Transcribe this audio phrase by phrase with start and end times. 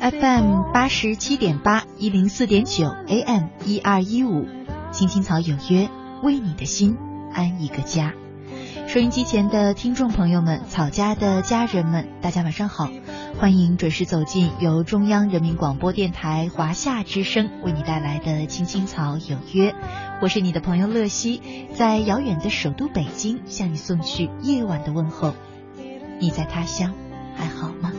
[0.00, 4.46] FM 八十七点八一零四点九 AM 一二一五，
[4.92, 5.90] 青青草有约，
[6.22, 6.96] 为你的心
[7.34, 8.14] 安一个家。
[8.88, 12.88] 收音机前的听众朋友们，草家的家人们，大家晚上好，
[13.38, 19.74] 欢迎准时走进由中央人民广播电台华夏之声为你带来的青青草有约。
[20.22, 21.42] 我是你的朋友乐西，
[21.74, 25.34] 在遥远的首都北京向你送去夜晚的问候。
[26.18, 26.94] 你在他乡
[27.36, 27.92] 还好吗？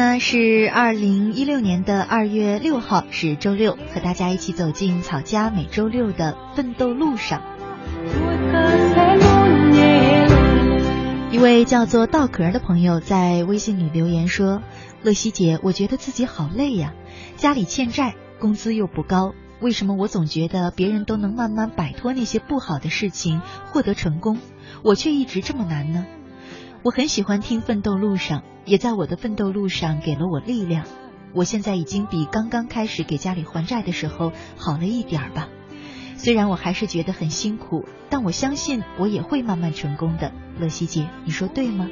[0.00, 7.42] 呢是二零一六年的二月六号，是周六，和大家一起走进草家每周六的奋斗路上。
[11.30, 14.62] 一位叫做稻壳的朋友在微信里留言说
[15.04, 16.94] ：“乐西姐，我觉得自己好累呀，
[17.36, 24.38] 家里欠债，工资又不高，为什么我总觉得别人都能慢慢摆脱那些不好的事情，获得成功，
[24.82, 26.06] 我却一直这么难呢？
[26.82, 30.86] 我很喜欢听《奋斗路上》，也在我的奋斗路上给了我力量。
[31.34, 35.48] 我现在已经比刚刚开始给家里还债的时候好了一点儿吧。”
[36.16, 40.32] 虽然我还是觉得很辛苦，但我相信我也会慢慢成功的。
[40.58, 41.86] 乐西姐，你说对吗？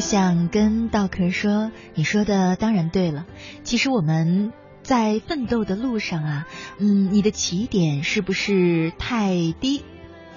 [0.00, 3.26] 想跟稻壳说，你说的当然对了。
[3.62, 4.52] 其实我们。
[4.82, 6.48] 在奋斗的路上啊，
[6.78, 9.84] 嗯，你的起点是不是太低，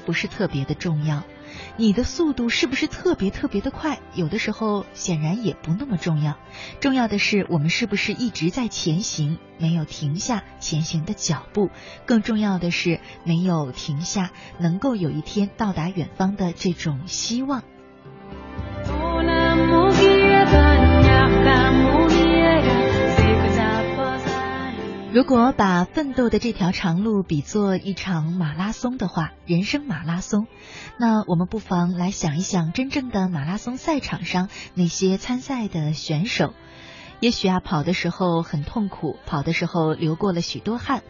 [0.05, 1.23] 不是特别的重要。
[1.77, 6.37] 你的速度是不是特别特别的快，有的时候显然也不那么重要。
[6.81, 11.69] 重要的是我们是不是一直在前行，没有停下前行的脚步。
[12.05, 17.63] 更重要的是没有停下，能够有一天到达远方的这种希望。
[25.13, 30.47] 如果把奋斗的这条长路比作一场马拉松的话，人生马拉松，
[30.97, 36.55] 那我们不妨来想一想，真正的马拉松赛场上那些参赛的选手。
[37.19, 41.03] 也许啊，跑的时候很痛苦，跑的时候流过了许多汗。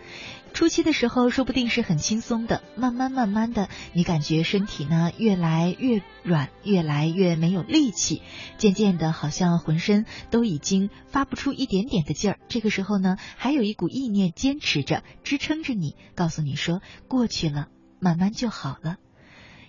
[0.53, 8.21] 初期的时候，说不定是很轻松的，慢慢慢慢的，你感觉身体呢越来越软，越来越没有力气，
[8.57, 12.39] 渐渐的，好像浑身都已经发不出一点点的劲儿。
[12.47, 17.69] 这个时候呢，还有一股意念坚持着，支撑着你，告诉你说过去了，
[17.99, 18.97] 慢慢就好了。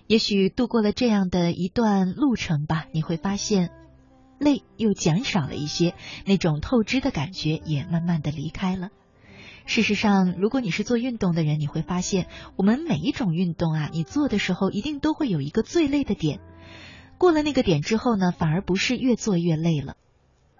[0.05, 3.71] 也许度过了这样的一段路程吧，你会发现。
[4.37, 5.95] 累又减少了一些，
[6.25, 8.89] 那种透支的感觉也慢慢的离开了。
[9.65, 16.39] 事实上，如果你是做运动的人，你会发现，我们每一种运动啊，你做的时候一定都会有一个最累的点。
[17.17, 19.95] 过了那个点之后呢，反而不是越做越累了。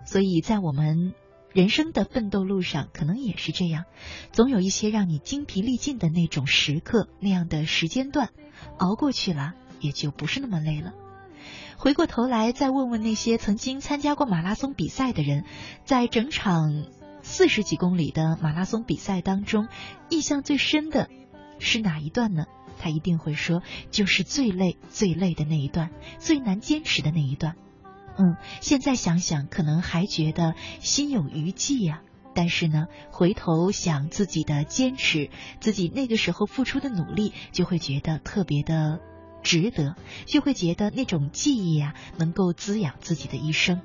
[0.05, 1.13] 所以在我们
[1.53, 3.85] 人生的奋斗路上，可能也是这样，
[4.31, 8.29] 总有一些让你精疲力尽的那种时刻，那样的时间段，
[8.77, 10.93] 熬过去了，也就不是那么累了。
[11.77, 15.43] 回过头来，再问问那些曾经参加过马拉松比赛的人，
[15.83, 16.85] 在整场
[17.27, 19.67] 四十几公里的马拉松比赛当中，
[20.09, 21.09] 印象最深的
[21.59, 22.45] 是哪一段呢？
[22.79, 27.55] 他一定会说，就是最累、最累的那一段，最难坚持的那一段。
[28.17, 32.03] 嗯，现在想想，可能还觉得心有余悸呀。
[32.35, 38.99] 但是呢，回头想自己的坚持，自己那个时候付出的努力，就会觉得特别的。
[39.41, 43.81] 值得，就会觉得那种记忆啊，能够滋养自己的一生。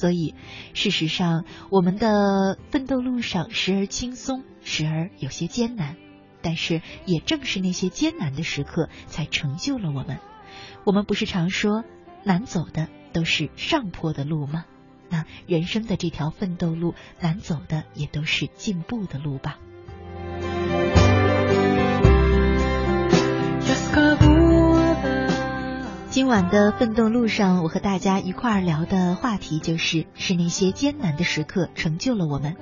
[0.00, 0.34] 所以，
[0.72, 5.96] 事实上，我们的奋斗路上时而轻松，时而有些艰难。
[6.40, 10.18] 但是，也正是那些艰难的时刻，才成就了我们。
[10.86, 11.84] 我们不是常说，
[12.24, 14.64] 难走的都是上坡的路吗？
[15.10, 19.58] 那人生的这条奋斗路，难走的也都是进步的路吧。
[26.10, 32.56] 今晚的奋斗路上，我和大家一块儿聊的话题就是：是那些艰难的时刻成就了我们。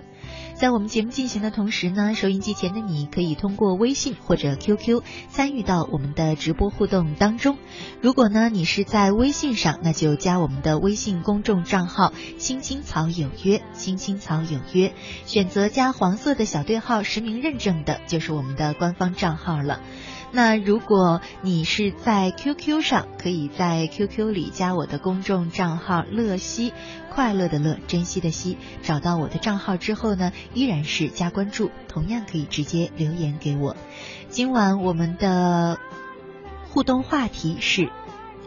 [0.54, 5.00] 在我们节目进行的同时呢，收音机前的你可以通过微信或者 QQ
[5.30, 7.56] 参与到我们的直播互动当中。
[8.02, 14.92] 如果呢你是在微信上，那就加我们的微信公众账号“青青草有约”，“青青草有约”，
[15.24, 19.80] 选择加黄色的小对号实名认证的，就是我们的官方账号了。
[20.30, 26.72] 那如果你是在 QQ 上，可以在 QQ 里加我的公众账号“乐西”，
[27.10, 28.58] 快乐的乐，珍惜的惜。
[28.82, 33.74] 找到我的账号之后呢，依然是加关注，同样可以直接留言给我。
[34.28, 35.78] 今晚我们的
[36.68, 37.90] 互动话题是：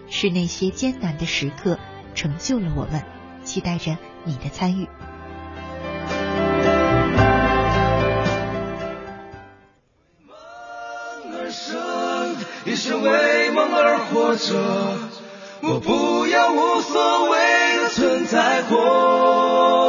[0.07, 1.80] 是那些艰难的时刻
[2.13, 3.04] 成就了我们。
[3.44, 4.88] 期待着你的参与。
[14.48, 14.98] 着，
[15.62, 19.81] 我不要无所谓的存在过。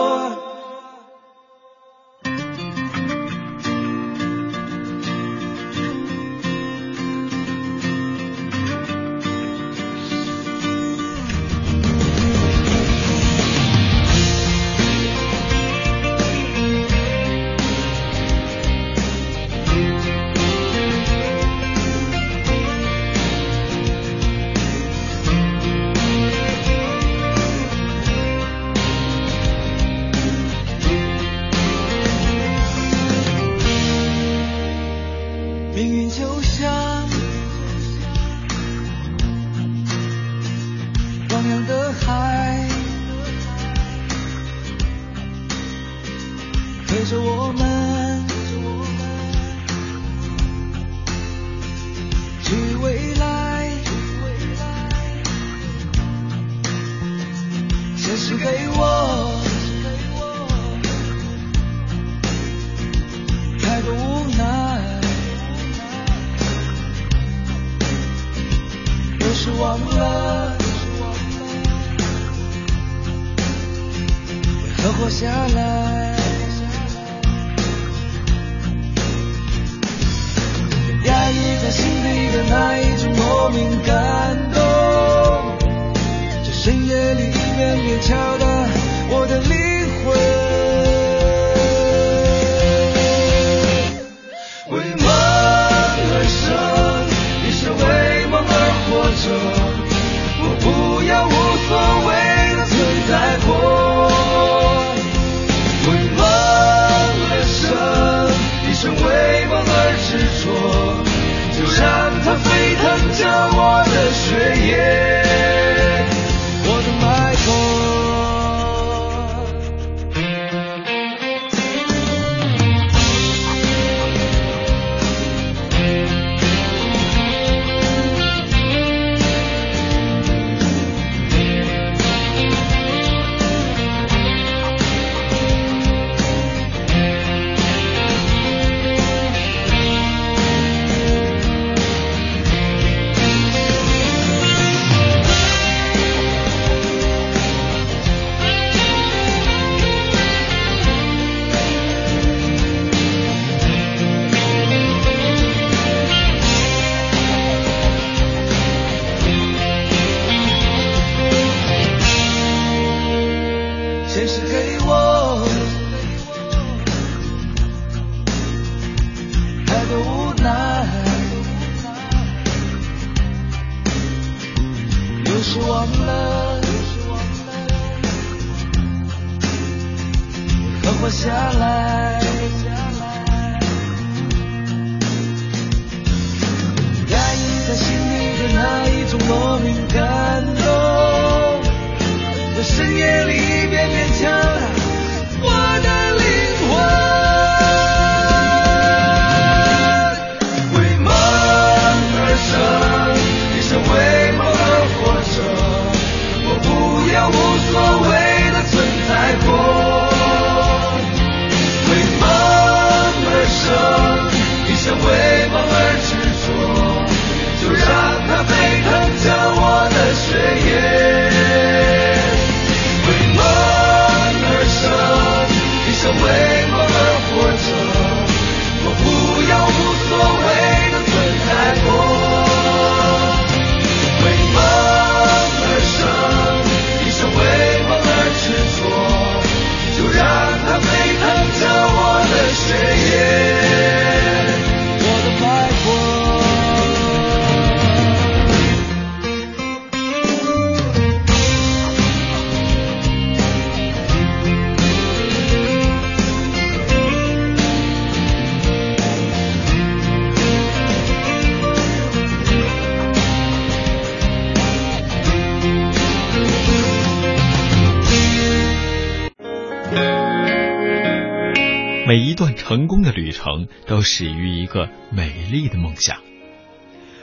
[272.72, 276.20] 成功的旅程都始于一个美丽的梦想。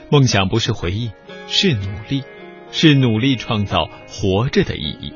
[0.08, 1.10] 梦想不是回忆，
[1.48, 2.22] 是努力，
[2.70, 5.12] 是努力创造活着的意义。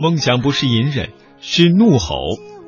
[0.00, 2.16] 梦想不是隐忍，是怒吼，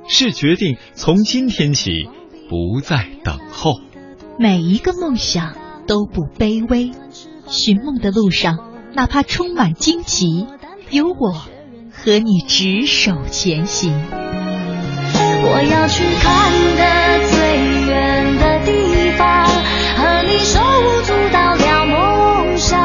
[0.08, 2.08] 是决定从今天起
[2.48, 3.80] 不再等候。
[4.38, 5.56] 每一个梦想
[5.88, 6.92] 都不卑微，
[7.48, 10.46] 寻梦的路上，哪怕充满荆棘，
[10.92, 11.32] 有我
[11.90, 14.00] 和你执手前行。
[15.60, 17.38] 我要去看的最
[17.84, 19.44] 远的地方，
[19.94, 22.80] 和你手舞足蹈聊梦想，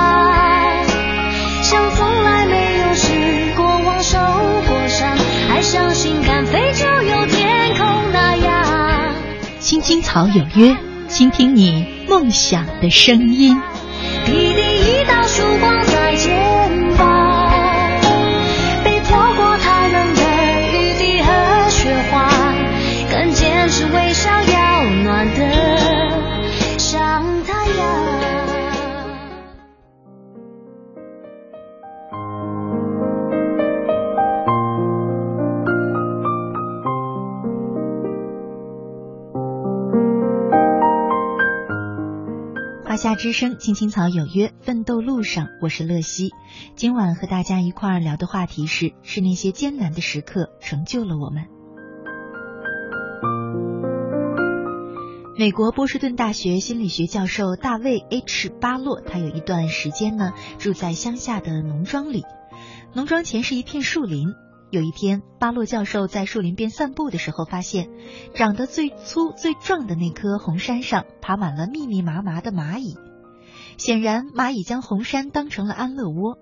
[1.64, 4.20] 像从来没有失过望、受
[4.68, 5.18] 过伤，
[5.48, 9.16] 还相信敢飞就有天空那样。
[9.62, 10.76] 青青草有约，
[11.08, 13.58] 倾听你梦想的声音。
[14.26, 14.75] 霹雳
[43.16, 46.32] 之声，青青草有约，奋斗路上，我是乐西。
[46.76, 51.46] 今晚和大家一块儿聊的话题是：是那些艰难的时刻成就了我们。
[55.38, 62.24] 美国波士顿大学心理学教授大卫 ·H· 巴洛，他有一段时间呢住在乡下的农庄里，
[62.94, 64.34] 农庄前是一片树林。
[64.72, 67.90] 有一天，巴洛教授在树林边散步的时候，发现
[68.34, 72.98] 长得最粗最壮的那棵红杉上爬满了密密麻麻的蚂蚁。
[73.78, 76.38] 显然，蚂蚁将红杉当成了安乐窝。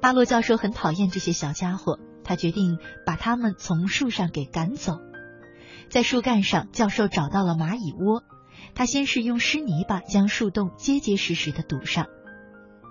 [0.00, 4.98] 巴洛教授很讨厌这些小家伙，他决定把它们从树上给赶走。
[5.88, 8.22] 在树干上，教授找到了蚂蚁窝。
[8.74, 12.06] 他先是用湿泥巴将树洞结结实实的堵上。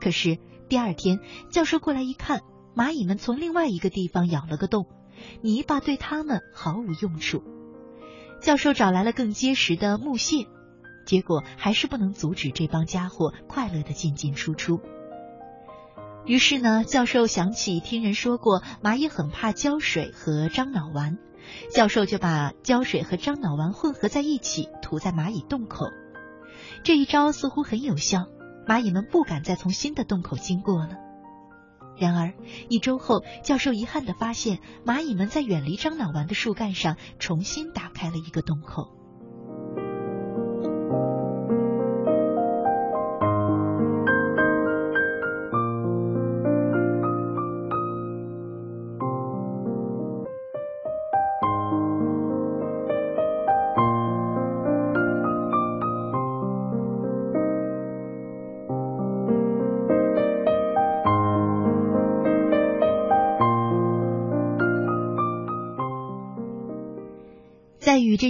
[0.02, 1.20] 可是第二天，
[1.52, 2.42] 教授过来一看，
[2.80, 4.88] 蚂蚁们从另外一个地方咬了个洞，
[5.42, 7.44] 泥巴对它们毫无用处。
[8.42, 10.48] 教授找来了更结实的木屑，
[11.06, 14.80] 结果还是不能阻止这帮家伙快乐的进进出出。
[16.26, 21.18] 于是呢，教授想起听人说过蚂蚁很怕胶水和樟脑丸，
[21.76, 25.88] 教授就把胶水和樟脑丸混合在一起涂在蚂蚁洞口。
[26.86, 28.28] 这一招似乎很有效，
[28.66, 31.09] 蚂蚁们不敢再从新的洞口经过了。
[32.00, 32.34] 然而
[32.70, 38.99] 一周后，教授遗憾地发现，蚂蚁们在远离樟脑丸的树干上重新打开了一个洞口。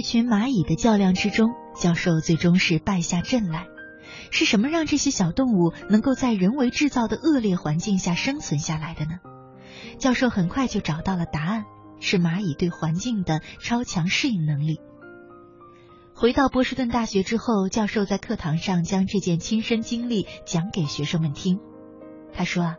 [0.00, 3.66] 一群蚂蚁的较量之中，教授最终是败下阵来。
[4.30, 9.18] 是什么让这些小动物能够在人为制造的恶劣环境下生存下来的呢？
[9.98, 11.64] 教授很快就找到了答案，
[12.00, 14.80] 是蚂蚁对环境的超强适应能力。
[16.14, 21.60] 回到波士顿大学之后，教授在课堂上将这件亲身经历讲给学生们听。
[22.32, 22.76] 他说啊，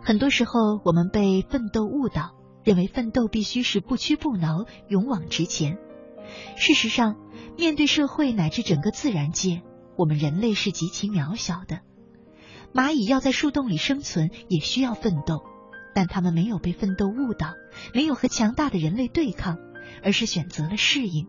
[0.00, 5.76] 很多时候我们被奋斗误导，认为奋斗必须是不屈不挠、勇往直前。
[6.56, 7.16] 事实上，
[7.56, 9.62] 面对社会乃至整个自然界，
[9.96, 11.80] 我们人类是极其渺小的。
[12.74, 15.42] 蚂蚁要在树洞里生存，也需要奋斗，
[15.94, 17.54] 但它们没有被奋斗误导，
[17.92, 19.58] 没有和强大的人类对抗，
[20.02, 21.26] 而是选择了适应。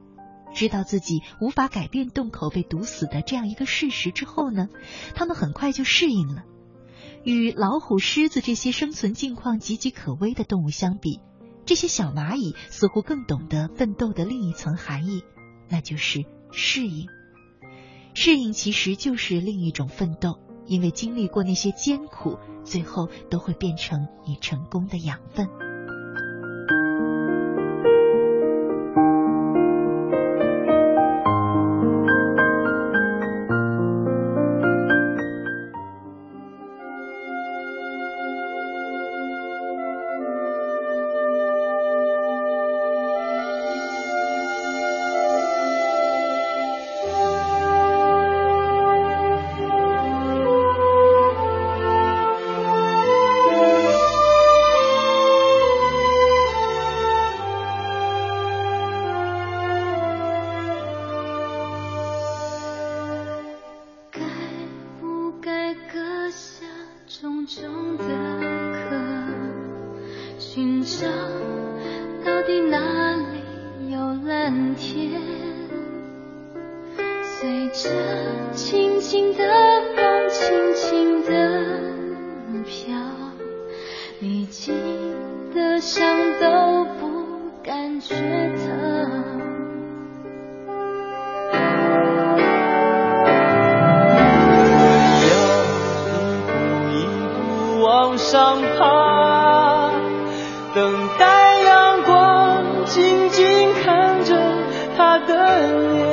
[0.53, 4.69] 知道自己无法改变洞口被堵死的这样一个事实之后呢，
[5.15, 6.43] 它们很快就适应了。
[7.23, 11.19] 与老虎、狮子这些生存境况岌岌可危的动物相比，
[11.73, 15.23] 这些小蚂蚁似乎更懂得奋斗的另一层含义，
[15.69, 17.07] 那就是适应。
[18.13, 20.37] 适应其实就是另一种奋斗，
[20.67, 25.49] 因为经历过那些艰苦，最后都会变成你成功的养分。
[105.19, 105.31] 的
[105.93, 106.03] 脸。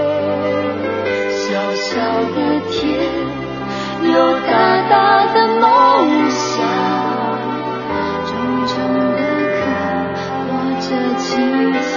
[1.33, 1.39] 小
[1.75, 1.89] 小
[2.35, 2.37] 的
[2.71, 2.79] 天，
[4.03, 4.15] 有
[4.47, 4.51] 大
[4.89, 4.93] 大
[5.33, 5.65] 的梦
[6.31, 6.51] 想，
[8.27, 8.29] 重
[8.67, 8.73] 重
[9.17, 9.21] 的
[9.57, 9.61] 壳，
[10.49, 10.85] 裹着
[11.19, 11.29] 轻
[11.83, 11.91] 轻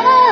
[0.00, 0.27] 泪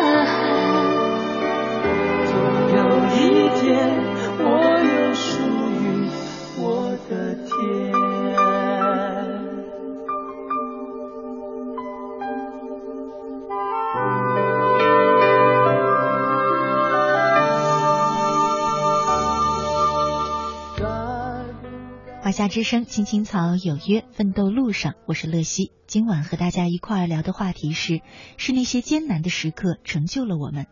[22.49, 25.73] 之声，青青草有约，奋斗路上，我是乐西。
[25.87, 28.01] 今晚和大家一块聊的话题是：
[28.37, 30.67] 是那些艰难的时刻成就了我们。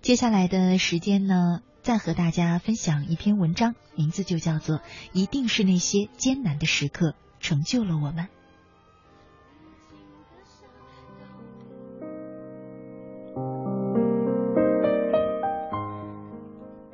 [0.00, 4.76] 接下来的时间呢，再和大家分享一篇文章，名字就叫做
[5.12, 8.24] 《一定是那些艰难的时刻成就了我们》。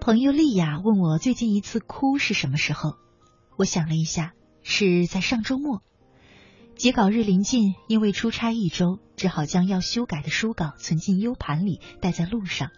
[0.00, 2.96] 朋友丽雅问我最近一次哭是什么时候，
[3.60, 5.82] 我想了一下，是在上周末。
[6.76, 12.70] 截稿日临近，因为出差一周，只好将要修改的书稿存进 U 盘里，带在路上。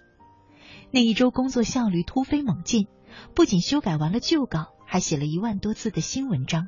[0.91, 2.89] 那一周工作效率突飞猛进，
[3.33, 6.67] 不仅修改完了旧稿，还写了一万多字的新文章。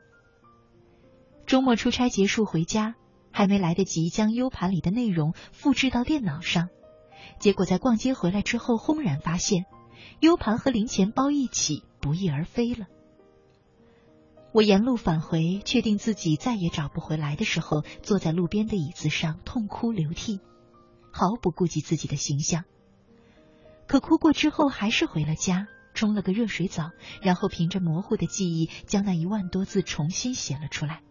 [1.45, 2.95] 周末出差结束回家，
[3.33, 6.69] 还没来得及将 U 盘里的内容复制到电脑上，
[7.41, 9.65] 结果在逛街回来之后，轰然发现
[10.21, 12.87] U 盘和零钱包一起不翼而飞了。
[14.55, 20.39] 我沿路返回，确定自己再也找不回来的时候，坐在路边的椅子上痛哭流涕，
[21.11, 22.63] 毫不顾及自己的形象。
[23.89, 31.03] 可哭过之后，还是回了家，冲了个热水澡，然后凭着模糊的记忆，将那一万多字重新写了出来。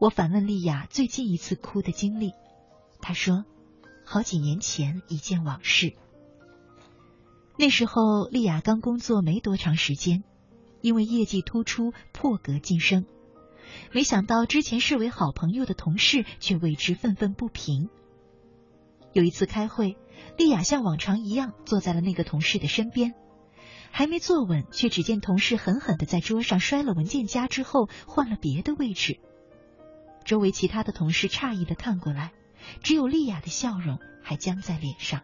[0.00, 2.32] 我反问丽雅最近一次哭的经历，
[3.00, 3.44] 她说，
[4.04, 5.94] 好几年前一件往事。
[7.56, 10.24] 那时候，丽雅刚工作没多长时间。
[10.82, 13.06] 因为业绩突出，破格晋升，
[13.92, 17.88] 没想到之前视为好朋友的同事却为之愤愤不平。
[19.12, 19.96] 有一次开会，
[20.36, 23.14] 丽雅像往常一样坐在了那个同事的身边，
[23.90, 29.20] 还没坐稳，却只见同事狠狠的在桌上摔了文件夹，之后换了别的位置。
[30.24, 32.32] 周围其他的同事诧异的看过来，
[32.82, 35.22] 只有丽雅的笑容还僵在脸上。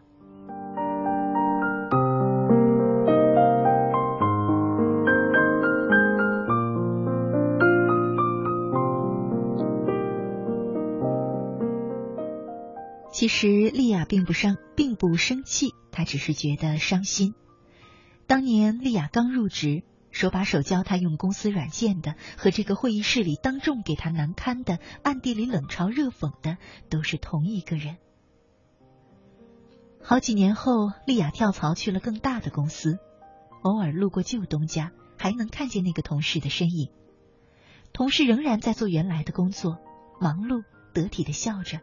[13.19, 17.35] 其实丽雅并不生，并不生气，她只是觉得伤心。
[18.27, 27.97] 当年丽雅刚入职，手把手教她用公司软件的，和这个会议室里当众给她难堪的，暗地里冷嘲热讽的，都是同一个人。
[30.01, 32.99] 好几年后，丽雅跳槽去了更大的公司，
[33.63, 36.89] 偶尔路过旧东家，还能看见那个同事的身影。
[37.91, 39.77] 同事仍然在做原来的工作，
[40.21, 41.81] 忙碌得体的笑着。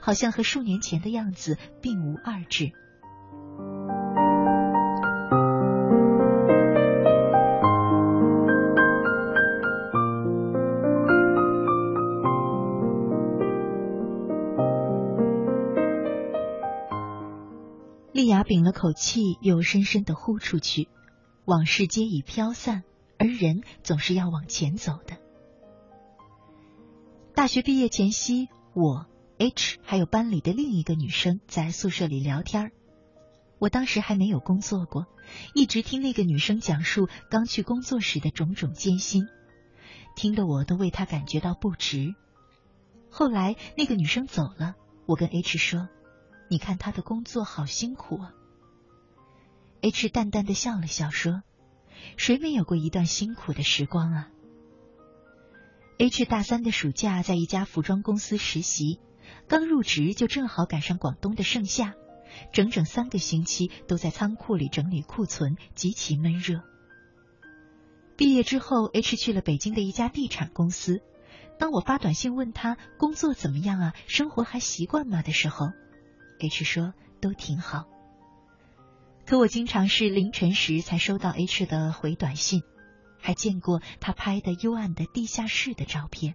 [0.00, 2.72] 好像和数年前的样子并无二致。
[18.12, 20.88] 丽雅屏了口气，又深深的呼出去。
[21.44, 22.82] 往事皆已飘散，
[23.18, 25.18] 而人总是要往前走的。
[27.34, 29.06] 大学毕业前夕，我。
[29.38, 32.72] H 还有班里的另一个女生在宿舍里聊天
[33.58, 35.06] 我当时还没有工作过，
[35.54, 39.26] 一直听那个女生讲述刚去工作时的种种艰辛，
[40.14, 42.14] 听得我都为她感觉到不值。
[43.10, 44.74] 后来那个女生走了，
[45.06, 45.88] 我跟 H 说
[46.48, 48.32] ：“你看她的工作好辛苦啊。
[49.82, 51.42] ”H 淡淡的笑了笑说
[52.16, 54.28] ：“谁没有过一段辛苦的时光啊
[55.98, 58.98] ？”H 大三的暑假在一家服装公司实习。
[59.48, 61.94] 刚入职就正好赶上广东的盛夏，
[62.52, 66.62] 整整三个星期都在仓库里整理库存，极其闷热。
[68.16, 71.00] 毕业之后，H 去了北京的一家地产公司。
[71.58, 75.68] 当我发短信问他工作怎么样啊，生活还习惯吗的时候
[76.40, 77.84] ，H 说都挺好。
[79.26, 82.62] 可我经常是凌晨时才收到 H 的回短信，
[83.18, 86.34] 还见过他拍的幽暗的地下室的照片。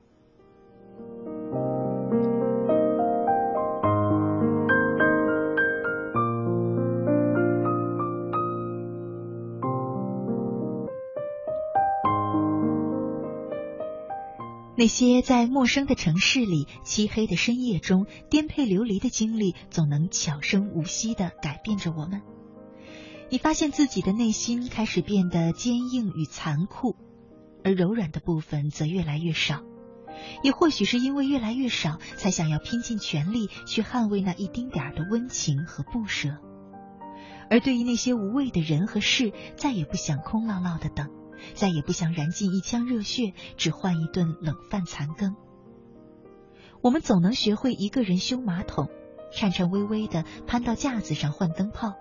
[14.81, 22.23] 那些在陌生的城市里、漆黑的深夜中颠沛流离的经历，总能悄声无息的改变着我们。
[23.29, 26.95] 你发现自己的内心开始变得坚硬与残酷，
[27.63, 29.61] 而柔软的部分则越来越少。
[30.41, 36.39] 也或许是因为越来越少，才想要拼尽全力去捍卫那一丁点儿的温情和不舍。
[37.51, 41.20] 而对于那些无谓的人和事，再也不想空落落的等。
[41.53, 45.35] 再也不想燃尽一腔热血，只换一顿冷饭残羹。
[46.81, 48.89] 我们总能学会一个人修马桶，
[49.31, 51.93] 颤颤巍巍的攀到架子上换灯泡，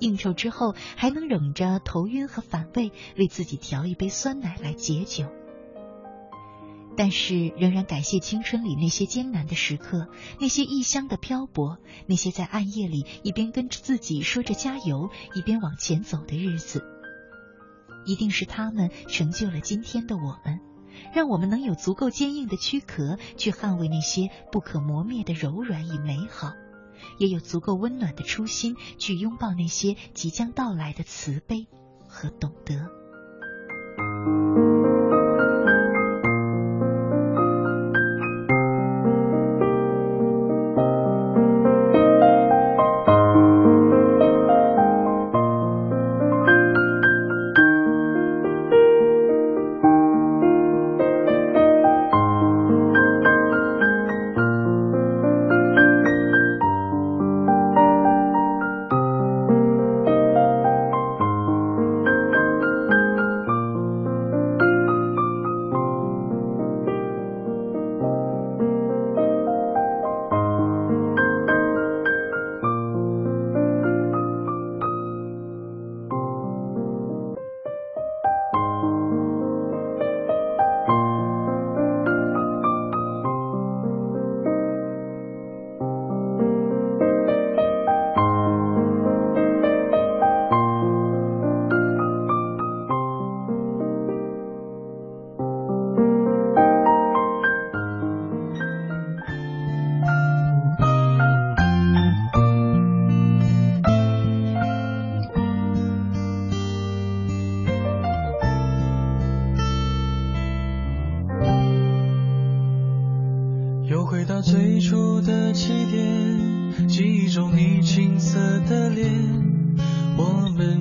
[0.00, 5.26] 应酬之后还能忍着头晕和反胃，为自己调一杯酸奶来解酒。
[6.96, 16.84] 但是，仍然感谢青春里那些艰难的时刻，那些异乡的漂泊，那些在暗夜里一边跟着自己说着加油，一边往前走的日子。
[18.10, 20.58] 一定是他们成就了今天的我们，
[21.14, 26.54] 让我们能有足够坚硬的躯壳去捍卫那些不可磨灭的柔软与美好，
[27.18, 31.68] 也有足够温暖的初心去拥抱那些即将到来的慈悲
[32.08, 32.90] 和懂得。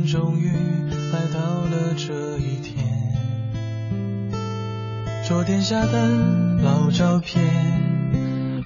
[0.05, 0.49] 终于
[1.11, 2.85] 来到了这一天。
[5.27, 6.07] 桌垫下的
[6.63, 7.43] 老照片，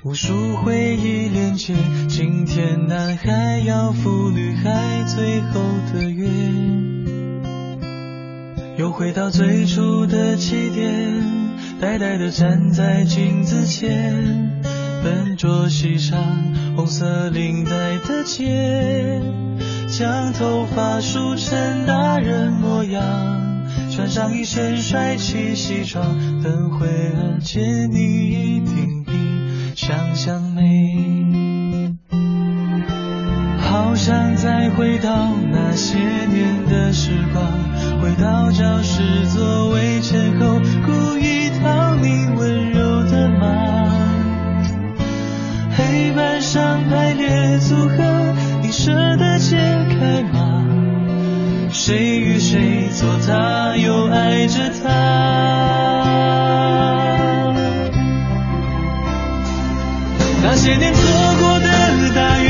[0.04, 1.76] 无数回忆连接。
[2.08, 5.60] 今天男孩要赴女孩最后
[5.94, 6.28] 的约，
[8.78, 11.22] 又回到最初的起点，
[11.82, 14.52] 呆呆的站在镜子前。
[15.04, 16.18] 笨拙系上
[16.78, 19.22] 红色领带的结，
[19.96, 23.02] 将头发梳成大人模样，
[23.92, 26.04] 穿上一身帅气西装，
[26.42, 29.12] 等会儿见你一定比
[29.76, 31.94] 想象美。
[33.60, 37.46] 好想再回到那些年的时光，
[38.02, 41.34] 回到教室座位前后，故意。
[41.64, 43.48] 讨你温柔的骂，
[45.78, 48.36] 黑板上排列组合，
[48.74, 49.56] 舍得解
[49.92, 50.66] 开吗？
[51.72, 54.90] 谁与谁做他，又爱着他？
[60.42, 61.02] 那些年错
[61.40, 61.68] 过的
[62.16, 62.50] 大雨，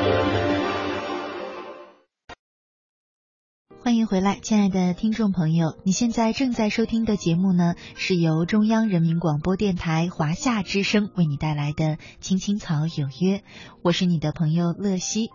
[3.83, 11.85] 欢迎回来，亲爱的听众朋友，你现在正在收听的节目呢，是由中央人民广播电台华夏之声为你带来的
[12.19, 13.37] 《青青草有约》，
[13.81, 15.31] 我是你的朋友乐西。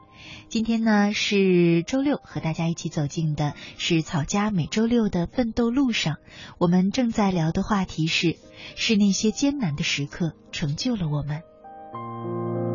[0.49, 6.17] 今天呢是周六，和大家一起走进的是草家每周六的奋斗路上。
[6.59, 8.37] 我们正在聊的话题是：
[8.77, 12.66] 是那些艰难的时刻成就了我们。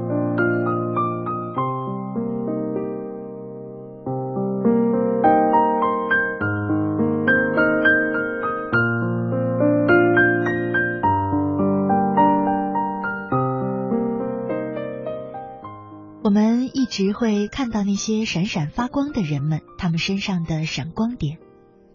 [16.24, 21.40] 我们一直会看到那些闪闪发光的人们，他们身上的闪光点，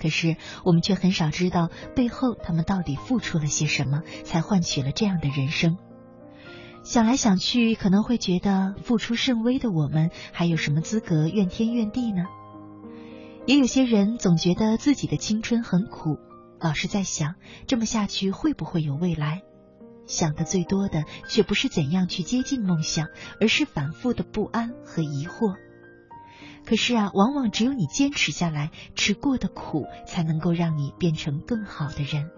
[0.00, 5.78] 可是我们却很少知道背后他们到底付出了些什么，才换取了这样的人生。
[6.82, 12.24] 想来想去，可能会觉得付出甚微的我们，还有什么资格怨天怨地呢？
[13.46, 16.18] 也有些人总觉得自己的青春很苦，
[16.58, 17.36] 老是在想，
[17.68, 19.42] 这么下去会不会有未来？
[20.06, 23.08] 想的最多的却不是怎样去接近梦想，
[23.40, 25.56] 而是反复的不安和疑惑。
[26.64, 32.30] 可是啊，往往只有你坚持下来，吃过的苦，才能够让你变成更好的人。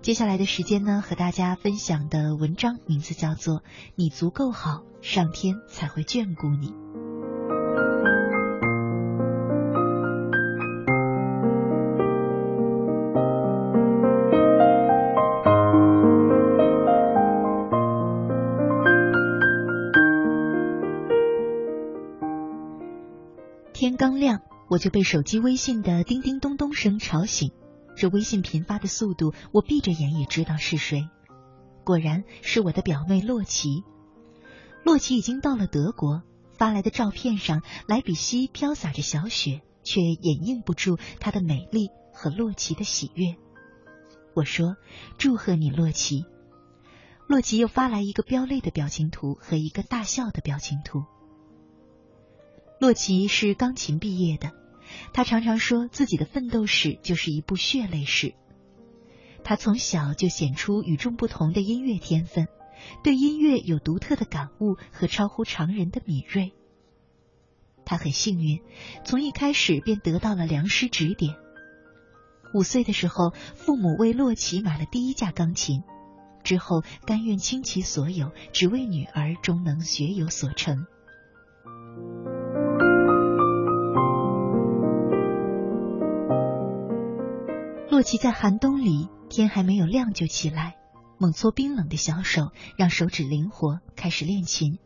[0.00, 3.58] 接下来的时间呢，和大家分享的文章名字叫做
[3.94, 6.70] 《你足够好，上天才会眷顾你》。
[24.72, 27.52] 我就被手机微信的叮叮咚咚声吵醒。
[27.94, 31.10] 这微信频发的速度，我闭着眼也知道是谁。
[31.84, 33.84] 果然是我的表妹洛奇。
[34.82, 36.22] 洛奇已经到了德国，
[36.56, 43.36] 发来的照片上，莱比锡飘洒着小雪，却掩映不住她的美丽和洛奇的喜悦。
[44.34, 44.76] 我说
[45.18, 46.24] ：“祝贺你，洛奇。”
[47.28, 51.04] 洛奇又发来一个飙泪的表情图和一个大笑的表情图。
[52.80, 54.50] 洛奇是钢琴毕业的，
[55.12, 58.34] 他常常说自己的奋斗史就是一部血泪史。
[59.44, 62.46] 他从小就显出与众不同的音乐天分，
[63.02, 66.52] 对音乐有独特的感悟和超乎常人的敏锐。
[67.84, 68.62] 他很幸运，
[69.04, 71.34] 从一开始便得到了良师指点。
[72.54, 75.82] 五岁的时候，父母为洛奇买了第一架钢琴，
[76.44, 80.86] 之后甘愿倾其所有，只为女儿终能学有所成。
[88.02, 90.74] 洛奇在寒冬里，天还没有亮就起来，
[91.20, 94.80] 猛搓冰冷的小手，让手指灵活，开始练琴。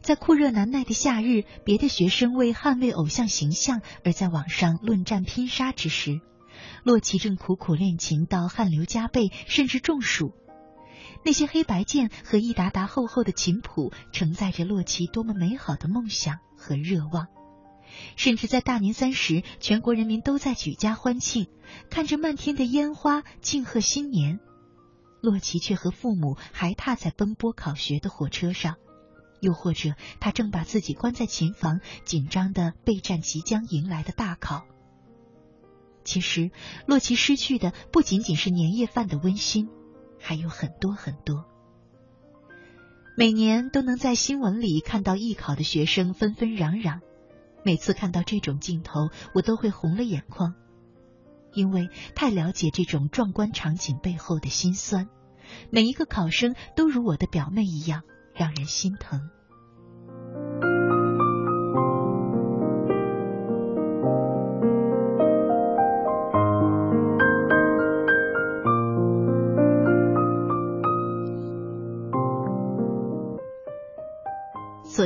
[0.00, 6.20] 在酷热难耐的夏日，别的学生为捍卫偶像形象而在网上论战拼杀之时。
[6.84, 10.32] 洛奇正苦苦练琴，到汗流浃背，甚至中暑。
[11.24, 17.26] 那些黑白键和一沓沓厚厚的琴谱，承载着洛奇多么美好的梦想和热望。
[18.16, 21.48] 甚至在大年三十，全国人民都在举家欢庆，
[21.90, 24.40] 看着漫天的烟花庆贺新年，
[25.20, 28.76] 洛奇却和父母还踏在奔波考学的火车上，
[29.40, 34.64] 又或者他正把自己关在琴房，紧张的备战即将迎来的大考。
[36.04, 36.50] 其实，
[36.86, 39.68] 洛奇失去的不仅仅是年夜饭的温馨，
[40.20, 41.44] 还有很多很多。
[43.18, 47.00] 每年都能在新闻里看到艺考的学生纷纷攘攘，
[47.66, 50.54] 每次看到这种镜头，我都会红了眼眶，
[51.52, 55.08] 因为太了解这种壮观场景背后的辛酸。
[55.72, 59.30] 每一个考生都如我的表妹一样，让人心疼。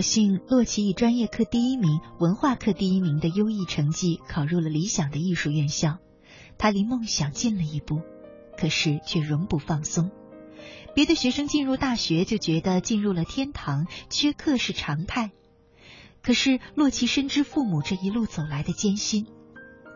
[0.00, 5.98] 所幸，洛奇以专业课第一名、文化课第一名的优异成绩考入了理想的艺术院校，
[6.56, 8.00] 他离梦想近了一步，
[8.56, 10.10] 可是却仍不放松。
[10.94, 15.32] 别的学生进入大学就觉得进入了天堂，缺课是常态。
[16.22, 19.26] 可是洛奇深知父母这一路走来的艰辛，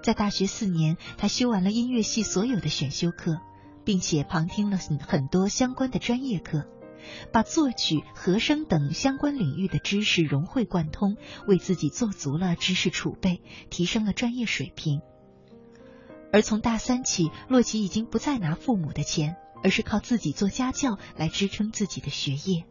[0.02, 3.38] 在大学四年，他修完了音乐系所有的选修课，
[3.86, 6.66] 并且旁听了很多相关的专业课。
[7.32, 13.40] 把作曲、和声等相关领域的知识融会贯通，为自己做足了知识储备，
[13.70, 15.00] 提升了专业水平。
[16.32, 22.64] 而从大三起，洛奇已经不再拿父母的钱，而是靠自己做家教来支撑自己的学业。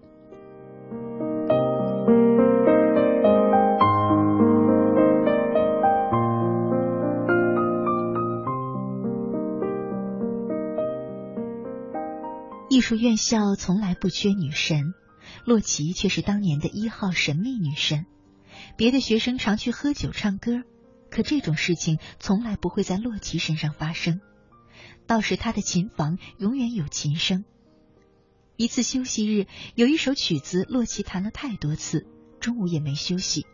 [12.84, 14.94] 术院校从来不缺女神，
[15.46, 18.06] 洛奇却是当年的一号神秘女神。
[18.75, 20.63] 别的学生常去喝酒唱歌，
[21.10, 24.19] 可这种事情从来不会在洛奇身上发生。
[25.08, 27.46] 倒是他的琴房永远有琴声。
[28.58, 32.06] 一次休息日，有一首曲子洛奇弹了太多次，
[32.42, 33.46] 中午也没休息。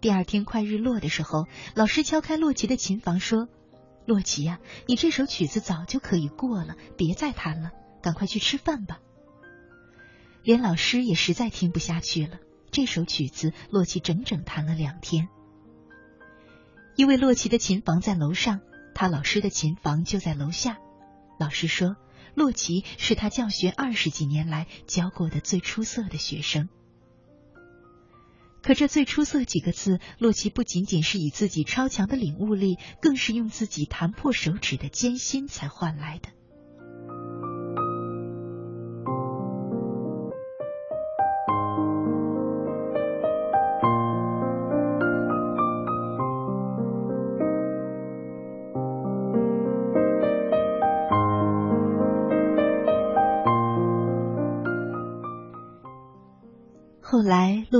[0.00, 3.48] 第二天快日落的时候，老师敲开洛奇的琴房说
[4.06, 7.72] ：“洛奇呀，你这首曲子早就可以过了，别再弹了。”
[8.02, 9.00] 赶快去吃饭吧。
[10.42, 12.38] 连老师也实在听不下去了。
[12.70, 15.28] 这首曲子，洛奇整整弹了两天。
[16.96, 18.60] 因为洛奇的琴房在楼上，
[18.94, 20.78] 他老师的琴房就在楼下。
[21.38, 21.96] 老师说，
[22.34, 26.68] 洛奇是他教学二十几年来教过的最出色的学生。
[28.62, 36.28] 可这“最出色”几个字，洛奇不仅仅是以自己超强的领悟力，更是用自己弹破手指的艰辛才换来的。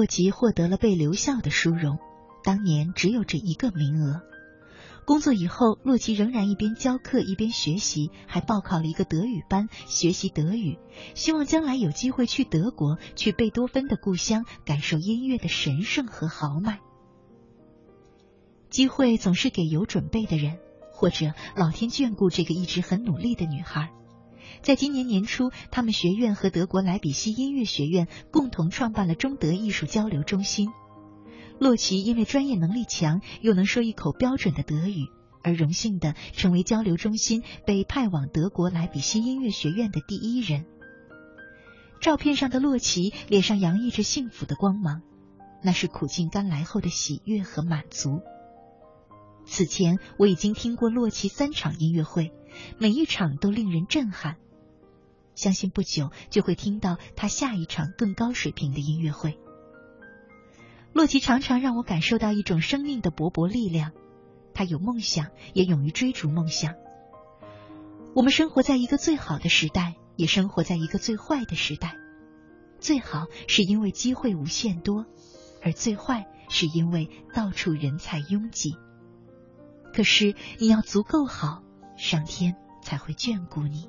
[0.00, 1.98] 洛奇获得了被留校的殊荣。
[2.42, 4.22] 当年只有这一个名额。
[5.04, 10.78] 工作以后，洛奇仍然一边教课一边学习，还报考了一个德语班学习德语，
[11.14, 16.80] 希望将来有机会去德国，去贝多芬的故乡，感受音乐的神圣和豪迈。
[18.70, 20.56] 机会总是给有准备的人，
[20.94, 23.92] 或者老天眷顾这个一直很努力的女孩。
[24.62, 30.68] 在今年年初，他们学院和德国莱比锡音乐学院共同创办了中德艺术交流中心。
[31.58, 35.06] 洛奇因为专业能力强，又能说一口标准的德语，
[35.42, 40.66] 而荣幸的成为交流中心被派往德国莱比锡音乐学院的第一人。
[42.00, 45.02] 照片上的洛奇脸上洋溢着幸福的光芒，
[45.62, 48.20] 那是苦尽甘来后的喜悦和满足。
[49.46, 52.30] 此前我已经听过洛奇三场音乐会，
[52.78, 54.36] 每一场都令人震撼。
[55.40, 59.38] 相信不久就会听到他下一场更高水平的音乐会。
[60.92, 63.92] 洛奇常常让我感受到一种生命的勃勃力量，
[64.52, 66.74] 他有梦想，也勇于追逐梦想。
[68.14, 71.96] 我们生活在一个最好的时代，也生活在一个最坏的时代。
[72.78, 75.06] 最好是因为机会无限多，
[75.62, 78.76] 而最坏是因为到处人才拥挤。
[79.94, 81.62] 可是你要足够好，
[81.96, 83.88] 上天才会眷顾你。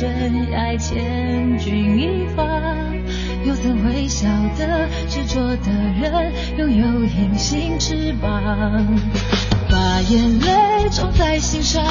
[0.00, 2.44] 真爱千钧一发
[3.44, 8.30] 又怎会晓得执着的人拥有隐形翅膀
[9.68, 11.84] 把眼泪种在心上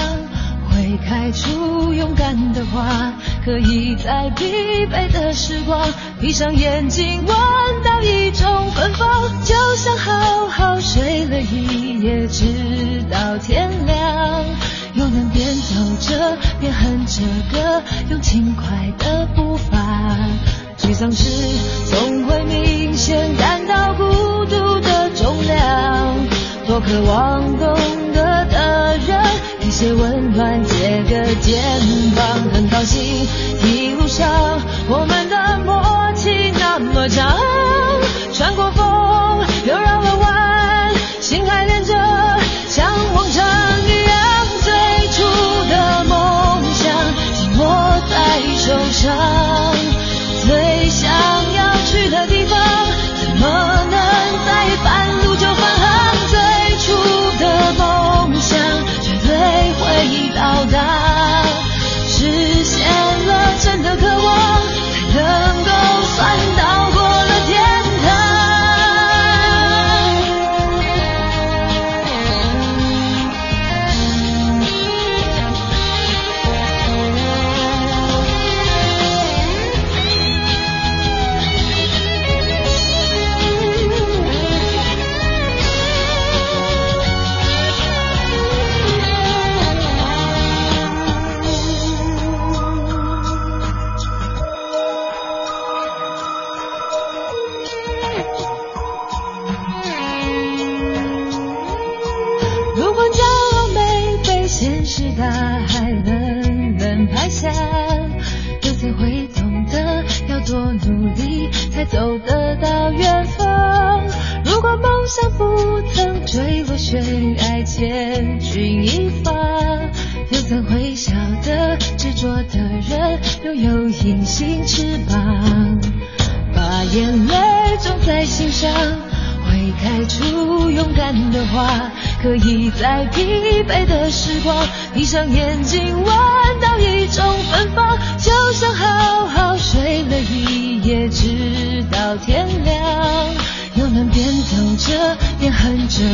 [0.69, 3.11] 会开出勇敢的花
[3.43, 5.85] 可以在疲惫的时光
[6.21, 7.35] 闭上眼睛闻
[7.83, 13.96] 到一种芬芳就像好好睡了一夜直到天亮。
[15.97, 17.21] 又能边走着边哼着
[17.51, 18.63] 歌，用轻快
[18.99, 19.77] 的步伐。
[20.77, 21.23] 沮丧时
[21.89, 24.03] 总会明显感到孤
[24.45, 26.15] 独的重量，
[26.67, 27.75] 多渴望懂
[28.13, 29.25] 得的人，
[29.61, 31.61] 一些温暖借个肩
[32.15, 32.25] 膀。
[32.53, 33.27] 很高兴
[33.63, 36.51] 一路上我们的默契。
[36.59, 37.35] 那么长，
[38.33, 38.86] 穿过风，
[49.07, 49.76] 手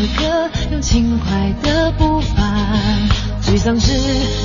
[0.07, 2.33] 歌用轻快的步伐
[3.41, 3.91] 沮丧时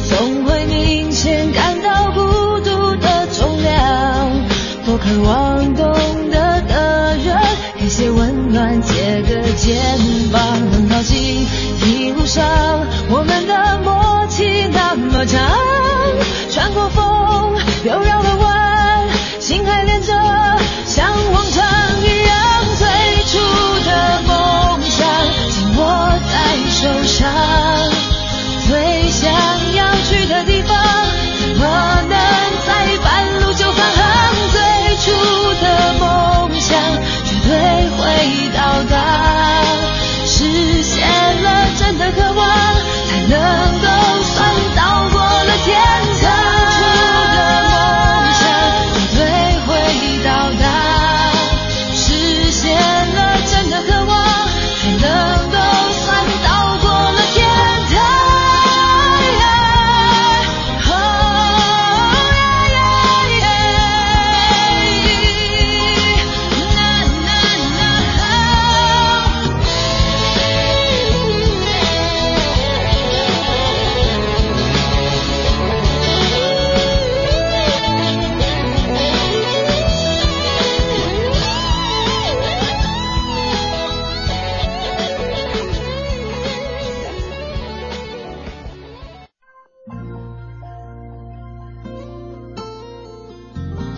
[0.09, 2.21] 总会明显感到孤
[2.61, 4.31] 独的重量。
[4.87, 7.37] 多渴望懂得的人
[7.79, 9.77] 给些温暖借个肩
[10.33, 10.41] 膀
[10.73, 11.47] 很高兴
[11.85, 12.47] 一路上
[13.11, 15.41] 我们的默契那么长。
[16.51, 18.38] 穿过风又绕了
[27.09, 27.88] 下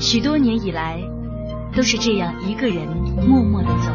[0.01, 0.99] 许多年以来，
[1.77, 2.87] 都是这样一个人
[3.17, 3.93] 默默的走，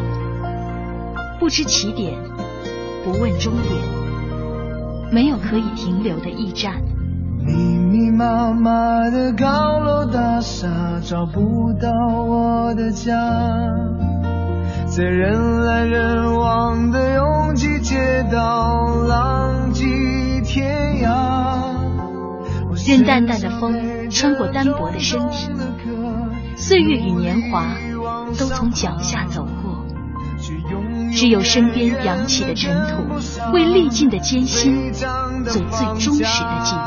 [1.40, 2.14] 不知起点，
[3.04, 3.74] 不问终点，
[5.12, 6.76] 没有可以停留的驿站。
[7.44, 10.68] 密密麻麻的高楼大厦，
[11.04, 11.90] 找不到
[12.22, 13.12] 我的家。
[14.86, 19.84] 在人来人往的拥挤街道，浪迹
[20.44, 21.74] 天涯。
[22.88, 25.50] 任淡淡的风穿过单薄的身体，
[26.68, 27.76] 岁月与年华
[28.40, 29.86] 都从脚下走过，
[31.14, 33.06] 只有身边扬起的尘土，
[33.54, 35.06] 为历尽的艰辛做
[35.44, 36.26] 最忠实的
[36.64, 36.82] 记录。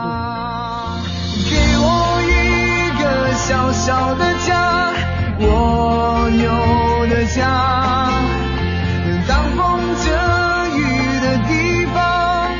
[1.48, 1.86] 给我
[2.26, 4.92] 一个小小的家，
[5.38, 8.10] 蜗牛的家，
[9.28, 10.10] 当风遮
[10.76, 10.80] 雨
[11.20, 12.50] 的地方，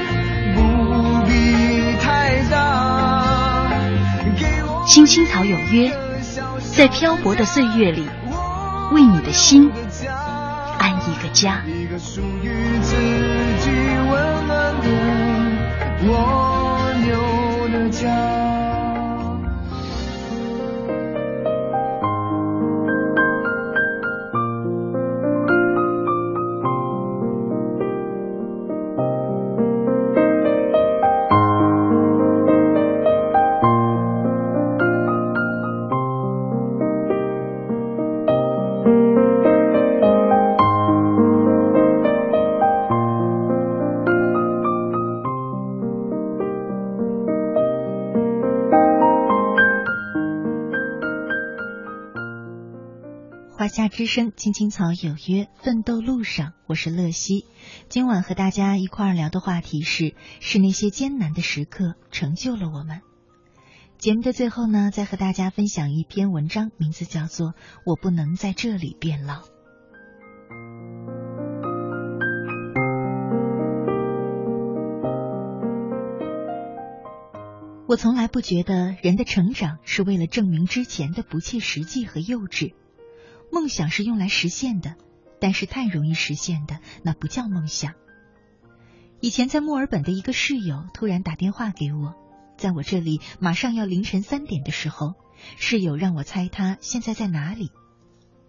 [0.54, 3.68] 不必太大。
[4.38, 5.92] 给我青青草有约，
[6.79, 8.09] 在漂泊的岁月里，
[8.93, 9.68] 为你的心
[10.79, 11.61] 安一个家。
[11.66, 13.68] 一个属于自己
[14.09, 14.89] 温暖的
[16.07, 18.28] 蜗牛的家。
[53.68, 57.44] 华夏之声，青青草有约，奋斗路上，我是乐西。
[57.90, 63.02] 今晚和大家一块儿聊的话题是：是那些艰难的时刻成就了我们。
[63.98, 67.48] 节目的最后呢，再和大家分享一篇文章，名字叫做
[67.84, 69.34] 《我不能在这里变老》。
[77.86, 82.72] 我从来不觉得人的成长是为了证明之前的不切实际和幼稚。
[83.51, 84.96] 梦想是用来实现的，
[85.40, 87.94] 但是太容易实现的那不叫梦想。
[89.20, 92.14] 以前在墨尔本的一个室友突然打电话给我，
[92.57, 95.14] 在我这里马上要凌晨三点的时候，
[95.57, 97.72] 室友让我猜他现在在哪里。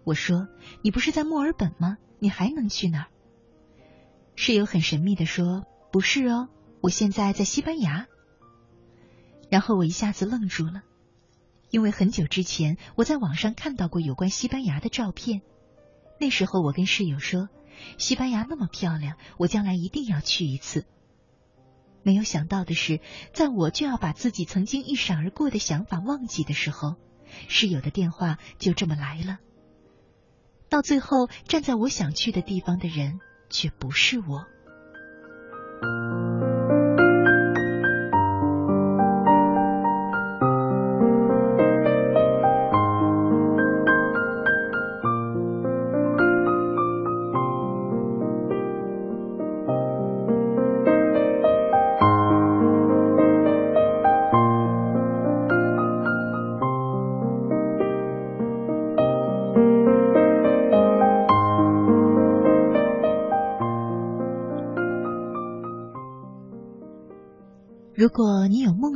[0.04, 0.48] 我说
[0.82, 1.98] ：“你不是在墨尔本吗？
[2.20, 3.08] 你还能去哪儿？”
[4.36, 6.50] 室友很神秘的说：“不是哦，
[6.82, 8.08] 我现在在西班牙。”
[9.50, 10.84] 然后我一下子愣住了。
[11.70, 15.42] 因为很久之前我在网上看到过有关西班牙的照片，
[16.20, 17.50] 那时候我跟室友说，
[17.98, 20.86] 西班牙那么漂亮，我将来一定要去一次。
[22.02, 23.02] 没有想到的是，
[23.34, 26.96] 在我就要把自己曾经一闪而过的想法忘记的时候，
[27.48, 29.38] 室友的电话就这么来了。
[30.70, 34.46] 到最后，站在我想去的地方的人却不是我。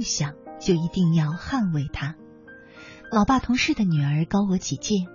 [0.03, 2.15] 想，就一定要捍卫它。
[3.11, 5.05] 老爸同事的女儿高我几届，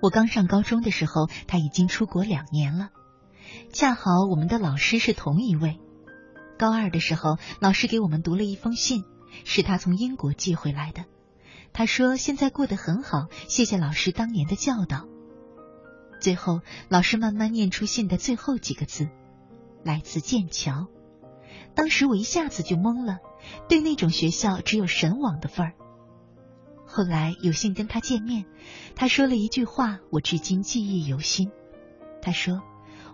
[0.00, 2.90] 我刚上高中的时候，她已经出国两年了。
[3.72, 5.78] 恰好我们的老师是同一位。
[6.58, 9.04] 高二的时候，老师给我们读了一封信，
[9.44, 11.04] 是他从英国寄回来的。
[11.72, 15.06] 他说现在过得很好，谢谢老师当年的教导。
[16.20, 19.08] 最后，老师慢慢念出信的最后几个字，
[19.84, 20.88] 来自剑桥。
[21.74, 23.18] 当时我一下子就懵了。
[23.68, 25.72] 对那种学校只有神往的份儿。
[26.86, 28.46] 后来有幸跟他见面，
[28.96, 31.50] 他说了一句话，我至今记忆犹新。
[32.22, 32.62] 他说：“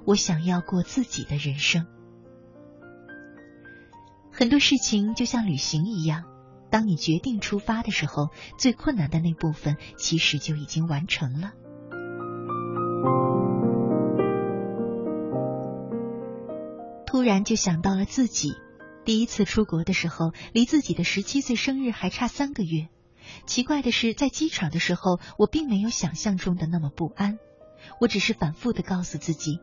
[0.07, 1.87] 我想要过自己的人生。”
[4.31, 6.25] 很多事情就像旅行一样，
[6.71, 11.53] 当你决定出发的时候，最困难的那部分其实就已经完成了。
[17.07, 18.53] 突然就想到了自己。
[19.05, 22.89] 第一次出国的时候，离自己的十七岁生日还差三个月。
[23.47, 27.39] 奇怪的是，在机场的时候，我并没有想象中的那么不安。
[28.01, 29.61] 我只是反复的告诉自己，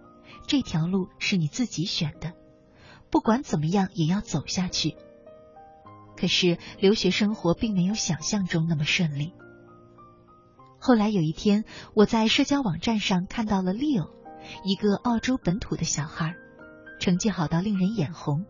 [0.47, 2.33] 这条路是你自己选的，
[3.09, 4.95] 不管怎么样也要走下去。
[6.15, 9.33] 可是留学生活并没有想象中那么顺利。
[10.79, 11.63] 后来有一天，
[11.95, 14.11] 我在社交网站上看到了 Leo，
[14.63, 16.35] 一个澳洲本土的小孩，
[16.99, 18.45] 成绩好到令人眼红。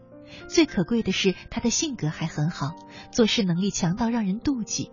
[0.48, 2.76] 最可贵的是，他的性格还很好，
[3.12, 4.92] 做事能力强到让人妒忌。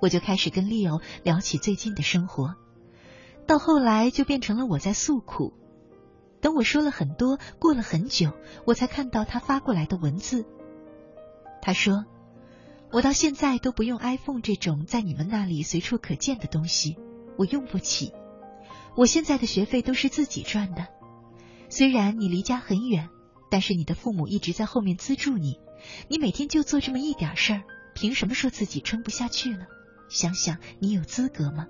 [0.00, 2.54] 我就开始跟 Leo 聊起最近的生活，
[3.46, 5.54] 到后来就变成了我在诉苦。
[6.40, 8.32] 等我说了很多，过了很久，
[8.66, 10.46] 我才看到他发过来的文字。
[11.62, 12.04] 他说。
[12.92, 16.96] 我到现在都不用 iPhone 这种在你们那里随处可见的东西，
[17.38, 18.12] 我用不起。
[18.96, 20.88] 我现在的学费都是自己赚的。
[21.68, 23.08] 虽然你离家很远，
[23.50, 25.58] 但是你的父母一直在后面资助你。
[26.08, 27.62] 你每天就做这么一点事儿，
[27.94, 29.66] 凭什么说自己撑不下去了？
[30.08, 31.66] 想想你有资格吗？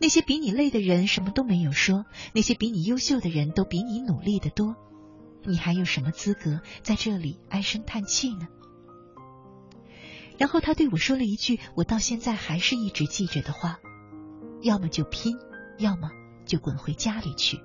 [0.00, 4.76] 那些比你累的人什么都没有说，那些比你优秀的人都比你努力的多，
[5.44, 8.46] 你还有什么资格在这里唉声叹气呢？
[10.38, 13.80] 然后他对我说了一句我到现在还是一直记着的话：
[14.62, 15.36] 要么就拼，
[15.78, 16.10] 要么
[16.46, 17.58] 就滚回家里去。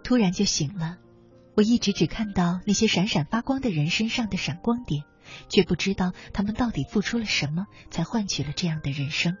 [0.00, 0.98] 突然就醒了，
[1.56, 5.04] 我一直只看到那些闪闪发光的人身上的闪光点。
[5.48, 9.36] 却不知道他们到底付出了什么，才换取了这样的人生。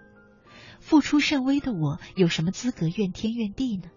[0.78, 3.90] 付出甚微的我，有什么资格怨天怨地呢？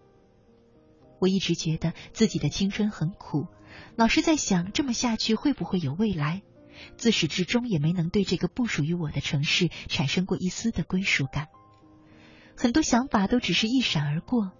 [1.19, 3.45] 我一直觉得自己的青春很苦，
[3.95, 6.41] 老是在想这么下去会不会有未来。
[6.97, 11.49] 自始至终也没能对这个不属于我的城市产生过一丝的归属感。
[12.57, 14.51] 很多想法都只是一闪而过。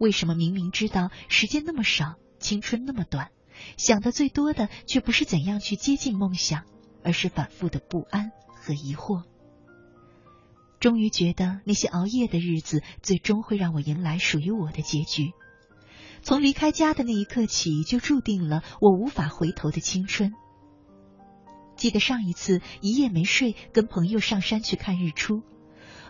[0.00, 3.30] 为什么明明知道时间那么少，青春那么短，
[3.76, 6.64] 想的最多的却不是怎样去接近梦想？
[7.02, 9.24] 而是反复的不安和疑惑，
[10.80, 15.32] 终于觉得那些熬夜的日子，最终会让我迎来属于我的结局。
[16.22, 20.32] 从离开家的那一刻起，就注定了我无法回头的青春。
[21.76, 25.42] 记得上一次一夜没睡，跟朋友上山去看日出，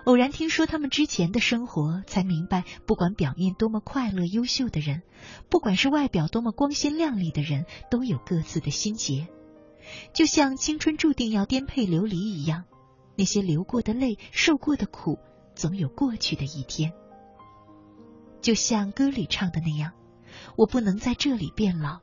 [0.05, 5.03] 偶然听说他们之前的生活，才明白，不管表面多么快乐、优秀的人，
[5.51, 9.29] 不管是外表多么光鲜亮丽的人，都有各自的心结。
[10.15, 12.65] 就像青春注定要颠沛流离一样，
[13.17, 15.19] 那些流过的泪、受过的苦，
[15.55, 16.93] 总有过去的一天。
[18.41, 19.93] 就像歌里唱的那样，
[20.57, 22.01] 我不能在这里变老，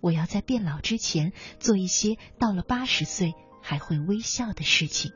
[0.00, 5.12] 我要在变老之前做一些到了八十岁还会微笑的事情。